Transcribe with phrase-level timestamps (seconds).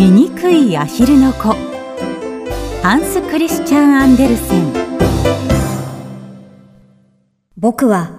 [0.00, 1.54] 醜いアヒルの子
[2.82, 4.72] ハンス・クリスチャン・アンデルセン
[7.58, 8.10] 僕は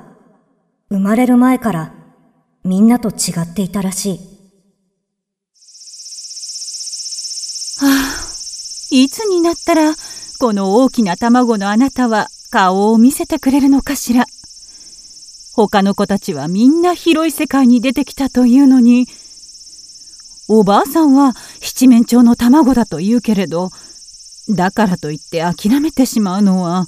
[0.92, 1.92] 生まれる前から
[2.64, 4.20] みんなと違っていたらしい。
[7.80, 8.16] はあ、
[8.92, 9.96] いつになったら
[10.40, 14.28] この大きな卵のあなたは顔を見せてくれるのかしら。
[15.56, 19.08] 他の子たちはみんな広い世界に出てきたというのに
[20.54, 21.32] おばあさんは
[21.62, 23.70] 七面鳥の卵だと言うけれど
[24.50, 26.88] だからといって諦めてしまうのは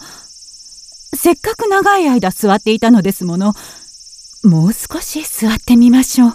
[1.15, 3.53] せっかく長い間座っていたのですもの。
[4.43, 6.33] もう少し座ってみましょう。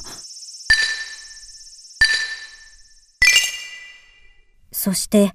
[4.73, 5.33] そして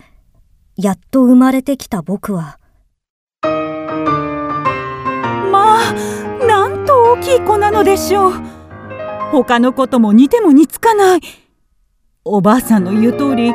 [0.76, 2.58] やっと生まれてきた僕は。
[5.52, 5.94] まあ
[6.48, 8.34] なんと大きい子なのでしょう。
[9.32, 11.43] 他の子とも似ても似つかない
[12.26, 13.52] おばあさんの言う通り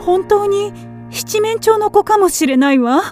[0.00, 0.72] 本当に
[1.10, 3.02] 七面鳥の子かもしれないわ。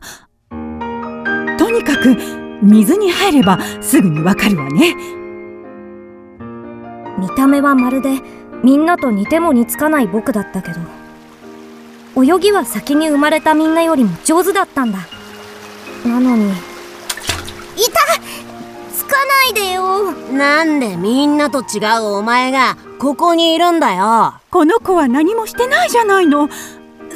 [1.59, 2.17] とにかく
[2.63, 4.95] 水に入ればすぐにわかるわね。
[7.19, 8.21] 見た目はまるで
[8.65, 10.81] みんなと似ても似つかない僕だったけど
[12.23, 15.01] 泳ぎは先に生まれたみんなよりも上手だったんだ。
[16.07, 16.53] なのに
[19.07, 20.13] つかないでよ。
[20.33, 24.35] なんでみんなと違うお前がここにいるんだよ。
[24.51, 26.49] この子は何もしてないじゃないの。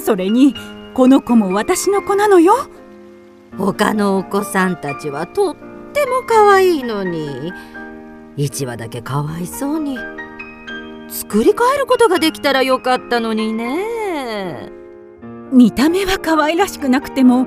[0.04, 0.54] それに
[0.94, 2.54] この子も私の子なのよ。
[3.58, 5.56] 他のお子さんたちはとっ
[5.92, 7.52] ても可愛いのに。
[8.36, 9.98] 1羽だけかわいそうに。
[11.08, 14.70] 作り変えることができたらよかったのにね。
[15.52, 17.44] 見た目は可愛らしくなくても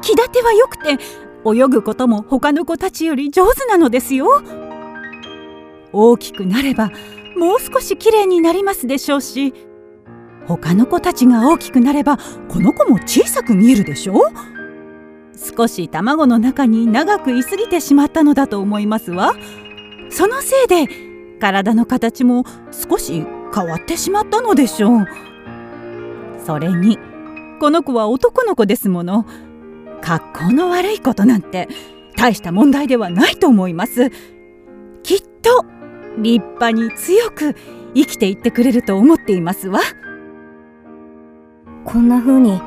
[0.00, 0.98] 気立ては良くて
[1.44, 4.42] 泳ぐことも他の子たちより上手なのですよ。
[5.92, 6.90] 大きくなれば
[7.36, 9.54] もう少し綺麗になりますでしょうし
[10.46, 14.20] 他の子たちが大きくなればこの子も小さく見えるでしょ
[15.56, 19.34] 少し卵の中に長くいすぎてしまったのだと思いますわ。
[20.10, 20.88] そのせいで
[21.38, 23.24] 体の形も少し
[23.54, 25.06] 変わってしまったのでしょう。
[26.44, 26.98] それに
[27.60, 29.26] この子は男の子ですもの。
[30.00, 31.68] 格好の悪いことなんて
[32.16, 34.10] 大した問題ではないと思います。
[35.02, 35.64] きっと
[36.18, 37.54] 立派に強く
[37.94, 39.80] 生きていってくれると思っていますわ。
[41.84, 42.60] こんな風に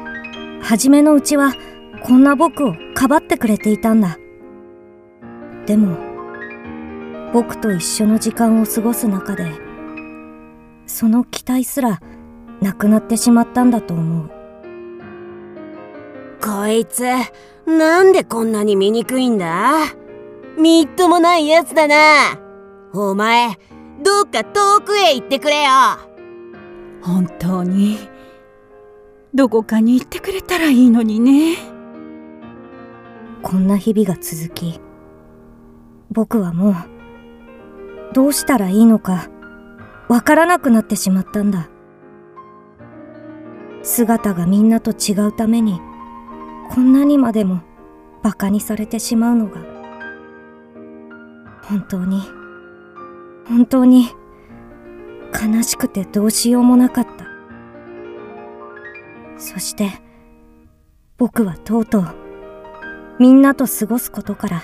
[0.62, 1.54] 初めのうちは
[2.04, 4.18] こんな僕をかばってくれていたんだ。
[5.66, 5.98] でも
[7.34, 9.52] 僕と一緒の時間を過ごす中で
[10.86, 12.02] その期待すら
[12.62, 14.41] なくなってしまったんだと思う。
[16.44, 17.04] こいつ。
[17.66, 19.86] なんでこんなに醜いんだ？
[20.58, 21.96] みっともないやつだな。
[22.94, 23.58] お前
[24.04, 25.70] どっか遠くへ行ってくれよ。
[27.02, 27.98] 本当に？
[29.34, 31.56] どこかに行ってくれたらいいのにね。
[33.44, 34.80] こんな日々が続き
[36.12, 36.76] 僕はもう
[38.14, 39.30] どうしたらいいのか
[40.10, 41.70] わからなくなってしまったんだ。
[43.84, 45.80] 姿がみんなと違うために
[46.74, 47.62] こんなにまでも
[48.24, 49.60] バカにされてしまうのが
[51.64, 52.22] 本当に
[53.46, 54.08] 本当に
[55.34, 57.26] 悲しくてどうしようもなかった。
[59.38, 59.90] そして
[61.18, 62.16] 僕はとうとう
[63.20, 64.64] みんなと過ごすことから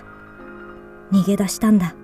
[1.12, 1.96] 逃げ出したんだ。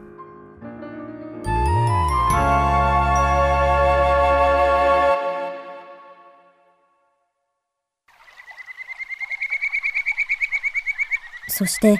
[11.53, 12.00] そして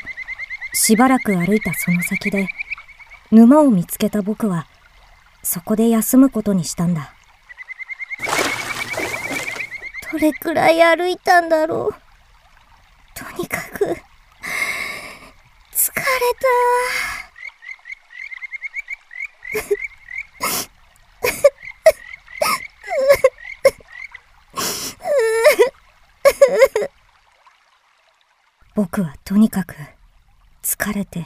[0.74, 2.48] しばらく歩いたその先で
[3.32, 4.66] 沼を見つけた僕は
[5.44, 7.14] そこで休むことにしたんだ。
[10.12, 11.96] どれくらい歩いたんだろう
[13.14, 13.98] とにかく疲れた
[28.96, 29.74] 僕はとにかく
[30.62, 31.26] 疲れて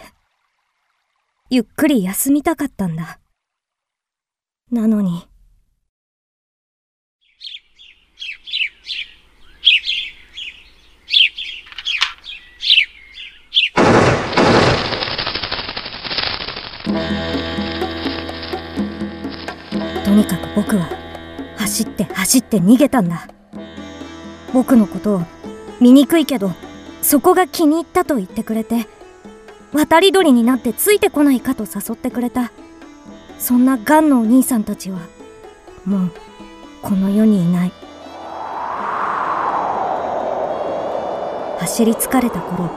[1.50, 3.20] ゆっくり休みたかったんだ。
[4.72, 5.28] なのに。
[20.06, 20.88] とにかく僕は
[21.58, 23.28] 走って走って逃げたんだ。
[24.54, 25.22] 僕のことを
[25.82, 26.54] 醜いけど
[27.08, 28.86] そこが気に入ったと言ってくれて
[29.72, 32.52] 渡り鳥になってついてこないかと誘ってくれた。
[33.40, 35.00] そんなガンのお兄さんたちは
[35.86, 36.12] もう
[36.82, 37.72] この世にいない。
[41.60, 42.70] 走り疲れた頃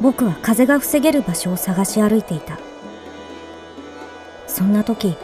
[0.00, 2.56] 僕は風が防げる場所を探し歩いていた。
[4.46, 5.16] そんな時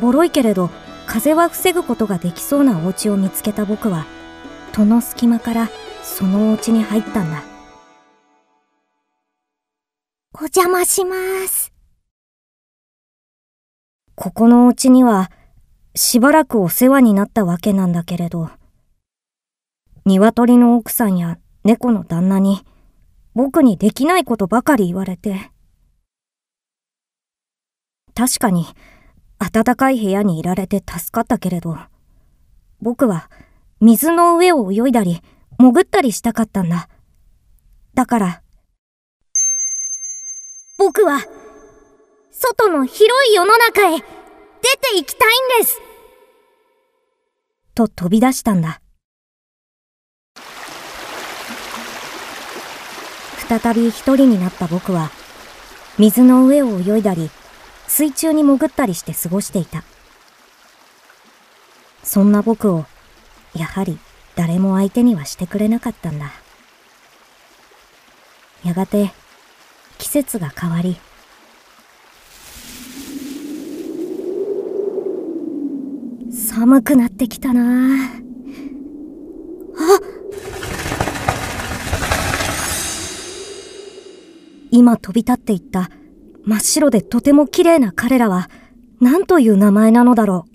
[0.00, 0.70] ボロいけれど
[1.08, 4.06] 風は防ぐことができそうなお家を見つけた僕は
[4.70, 5.68] 戸の隙間から
[6.02, 7.42] そのお家に入ったんだ。
[10.34, 11.16] お邪魔しま
[11.46, 11.72] す。
[14.14, 15.30] ここのお家には
[15.94, 18.50] しばらくお世話になったわけなんだけれど
[20.04, 22.60] 鶏の奥さんや猫の旦那に
[23.34, 25.50] 僕にできないことばかり言われて。
[28.14, 28.66] 確かに
[29.38, 31.78] 暖かい部屋にいられて助かったけれど、
[32.82, 33.30] 僕は
[33.80, 35.22] 水の上を泳いだり、
[35.60, 36.88] 潜ったりしたかったんだ。
[37.92, 38.42] だから、
[40.78, 41.20] 僕は、
[42.30, 45.78] 外の広い世の中へ出て行きたいんです
[47.74, 48.80] と飛び出したんだ。
[53.46, 55.10] 再び一人になった僕は、
[55.98, 57.28] 水の上を泳いだり、
[57.86, 59.84] 水中に潜ったりして過ごしていた。
[62.02, 62.86] そんな僕を、
[63.54, 63.98] やはり
[64.40, 66.32] 誰も相手にはしてくれなかったんだ。
[68.64, 69.10] やがて、
[69.98, 70.96] 季節が変わり、
[76.32, 78.10] 寒くなってきたなあ
[84.70, 85.90] 今飛び立っていった
[86.46, 88.48] 真っ白でとても綺麗な彼らは
[89.02, 90.49] 何という名前なのだろう。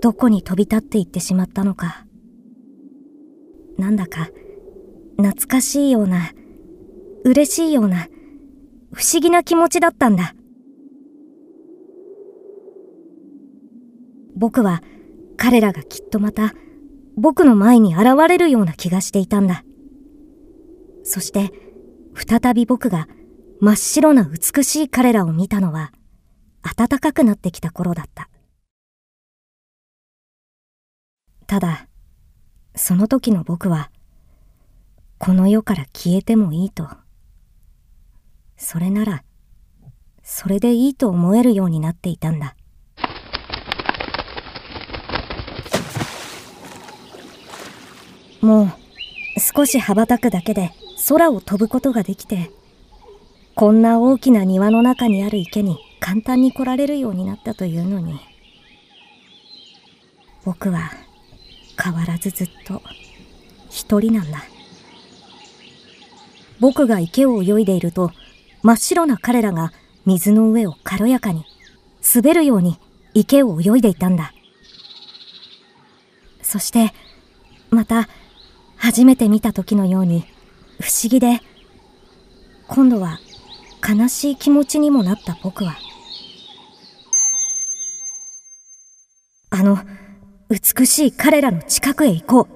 [0.00, 2.06] どこに飛び立っていってしまったのか。
[3.78, 4.28] なんだか
[5.16, 6.32] 懐かしいような、
[7.24, 8.08] 嬉しいような、
[8.92, 10.34] 不思議な気持ちだったんだ。
[14.36, 14.82] 僕は
[15.36, 16.54] 彼らがきっとまた
[17.16, 19.64] 僕の前に現れるような気がしていたんだ。
[21.02, 21.50] そして
[22.14, 23.06] 再び僕が
[23.60, 25.92] 真っ白な美しい彼らを見たのは
[26.62, 28.30] 暖かくなってきた頃だった。
[31.50, 31.88] ただ、
[32.76, 33.90] その時の僕は、
[35.18, 36.88] この世から消えてもいいと、
[38.56, 39.24] それなら、
[40.22, 42.54] それでいいと思えるようになっていたんだ。
[48.40, 48.70] もう、
[49.40, 50.70] 少し羽ばたくだけで
[51.08, 52.52] 空を飛ぶことができて、
[53.56, 58.20] こんな大きな庭の中にある池に簡単に来られるようになったというのに、
[60.44, 60.92] 僕は
[61.82, 62.82] 変わらずずっと
[63.70, 64.44] 一人なんだ。
[66.60, 68.12] 僕が池を泳いでいると、
[68.62, 69.72] 真っ白な彼らが
[70.04, 71.44] 水の上を軽やかに、
[72.14, 72.78] 滑るように
[73.14, 74.34] 池を泳いでいたんだ。
[76.42, 76.92] そして、
[77.70, 78.08] また、
[78.76, 80.24] 初めて見た時のように、
[80.80, 81.40] 不思議で、
[82.66, 83.18] 今度は
[83.86, 85.76] 悲しい気持ちにもなった僕は、
[89.50, 89.78] あの、
[90.50, 92.48] 美しい彼らの近くへ行こ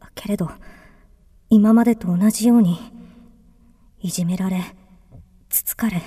[0.00, 0.06] う。
[0.14, 0.50] けれど、
[1.50, 2.78] 今までと同じように、
[4.00, 4.62] いじめられ、
[5.50, 6.00] つつかれ、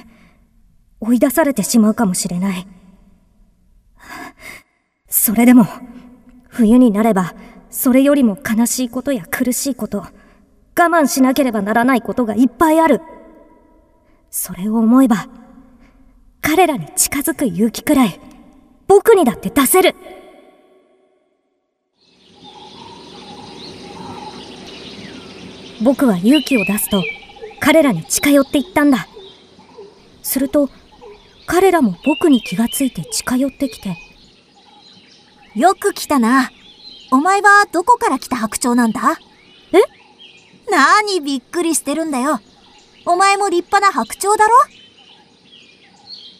[1.00, 2.68] 追い出されてしまうかもしれない。
[5.08, 5.68] それでも、
[6.50, 7.36] 冬になれば、
[7.70, 10.12] それよりも悲しいことや苦しいこと、我
[10.76, 13.02] 慢しなければならないことがいっぱいある。
[14.32, 15.28] それを思えば、
[16.42, 18.20] 彼らに近づく勇気くらい、
[18.88, 19.96] 僕にだって出せる
[25.82, 27.04] 僕は勇気を出すと、
[27.60, 29.08] 彼らに近寄っていったんだ。
[30.24, 30.70] すると、
[31.46, 33.98] 彼らも僕に気がついて近寄ってきて。
[35.56, 36.52] よく来たな。
[37.12, 39.02] お前はどこから来た白鳥なんだ？
[39.72, 39.78] え？
[40.70, 42.42] 何びっくりしてるんだよ。
[43.06, 44.52] お前も立派な白鳥だろ？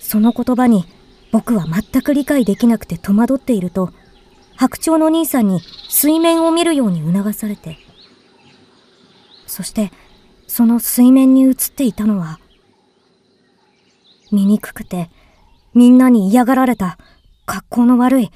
[0.02, 0.86] その言葉に
[1.32, 3.92] 僕は全く理解できなくて戸惑っていると、
[4.58, 7.78] 白鳥の兄さんに水面を見るように促されて、
[9.58, 9.92] そして
[10.46, 12.40] その水面に映っていたのは、
[14.32, 15.10] 醜くて
[15.74, 17.00] みんなに嫌がられた
[17.48, 18.30] 格好の悪い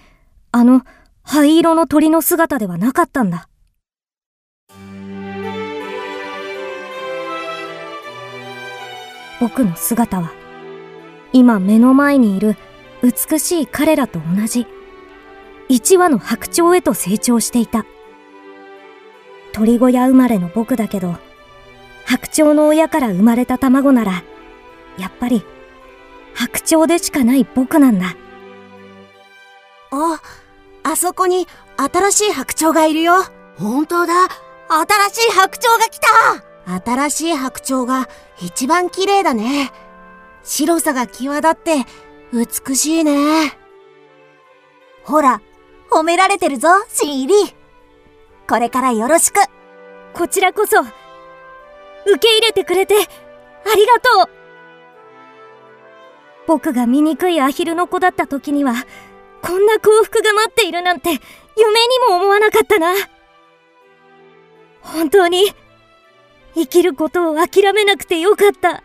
[0.51, 0.81] あの
[1.21, 3.47] 灰色の鳥の姿ではなかったんだ。
[9.39, 10.31] 僕の姿は、
[11.33, 12.55] 今目の前にいる
[13.03, 14.65] 美しい彼らと同じ、
[15.69, 17.85] 一羽の白鳥へと成長していた。
[19.53, 21.15] 鳥小屋生まれの僕だけど、
[22.05, 24.23] 白鳥の親から生まれた卵なら、
[24.97, 25.45] やっぱり、
[26.33, 28.15] 白鳥でしかない僕なんだ。
[29.91, 30.21] あ、
[30.83, 33.13] あそこに新しい白鳥がいるよ。
[33.57, 34.13] 本当だ
[34.67, 38.07] 新しい白鳥が来た新しい白鳥が
[38.41, 39.71] 一番綺麗だね。
[40.43, 41.85] 白さが際立って
[42.33, 43.57] 美しいね。
[45.03, 45.41] ほら、
[45.91, 47.60] 褒められてるぞ、新入り。
[48.51, 49.39] これからよろしく。
[50.11, 50.91] こちらこそ、受
[52.19, 52.99] け入れてくれて、あ
[53.73, 54.29] りがとう
[56.47, 58.73] 僕が醜いアヒルの子だった時には、
[59.41, 61.21] こんな幸福が待っているなんて、夢に
[62.09, 62.93] も思わなかったな。
[64.81, 65.53] 本当に、
[66.53, 68.83] 生きることを諦めなくてよかった。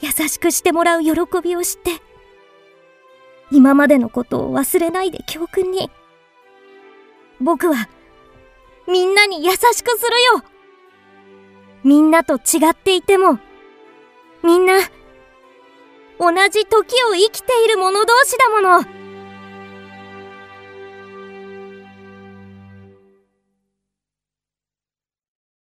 [0.00, 1.92] 優しくしてもらう喜びを知って、
[3.52, 5.92] 今までのことを忘れないで教訓に。
[7.40, 7.88] 僕は、
[8.86, 10.44] みんなに優しくするよ
[11.84, 13.38] みんなと違っていても、
[14.42, 14.78] みんな、
[16.18, 18.97] 同じ時を生きている者同士だもの。